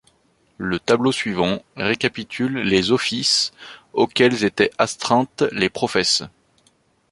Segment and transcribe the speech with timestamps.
[0.57, 3.51] Le tableau suivant récapitule les offices
[3.93, 6.23] auxquels étaient astreintes les professes.